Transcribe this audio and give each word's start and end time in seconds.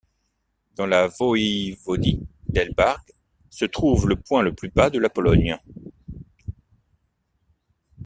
Dans 0.77 0.87
la 0.87 1.05
voïvodie 1.05 2.21
d'Elbląg 2.49 2.97
se 3.51 3.65
trouve 3.65 4.07
le 4.09 4.15
point 4.15 4.41
le 4.41 4.51
plus 4.51 4.71
bas 4.71 4.89
de 4.89 4.97
la 4.97 5.09
Pologne. 5.11 5.59